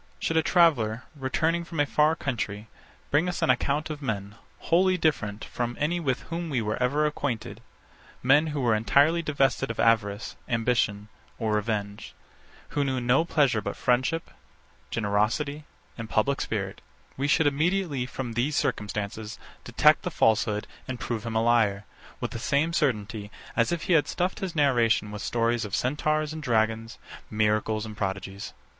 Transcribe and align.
Should 0.17 0.35
a 0.37 0.41
traveller, 0.41 1.03
returning 1.15 1.63
from 1.63 1.79
a 1.79 1.85
far 1.85 2.15
country, 2.15 2.67
bring 3.11 3.29
us 3.29 3.43
an 3.43 3.51
account 3.51 3.91
of 3.91 4.01
men, 4.01 4.33
wholly 4.57 4.97
different 4.97 5.45
from 5.45 5.77
any 5.79 5.99
with 5.99 6.21
whom 6.21 6.49
we 6.49 6.59
were 6.59 6.81
ever 6.81 7.05
acquainted; 7.05 7.61
men, 8.23 8.47
who 8.47 8.61
were 8.61 8.73
entirely 8.73 9.21
divested 9.21 9.69
of 9.69 9.79
avarice, 9.79 10.35
ambition, 10.49 11.07
or 11.37 11.53
revenge; 11.53 12.15
who 12.69 12.83
knew 12.83 12.99
no 12.99 13.23
pleasure 13.23 13.61
but 13.61 13.75
friendship, 13.75 14.31
generosity, 14.89 15.65
and 15.99 16.09
public 16.09 16.41
spirit; 16.41 16.81
we 17.15 17.27
should 17.27 17.45
immediately, 17.45 18.07
from 18.07 18.33
these 18.33 18.55
circumstances, 18.55 19.37
detect 19.63 20.01
the 20.01 20.09
falsehood, 20.09 20.65
and 20.87 20.99
prove 20.99 21.27
him 21.27 21.35
a 21.35 21.43
liar, 21.43 21.85
with 22.19 22.31
the 22.31 22.39
same 22.39 22.73
certainty 22.73 23.29
as 23.55 23.71
if 23.71 23.83
he 23.83 23.93
had 23.93 24.07
stuffed 24.07 24.39
his 24.39 24.55
narration 24.55 25.11
with 25.11 25.21
stories 25.21 25.63
of 25.63 25.75
centaurs 25.75 26.33
and 26.33 26.41
dragons, 26.41 26.97
miracles 27.29 27.85
and 27.85 27.95
prodigies. 27.95 28.55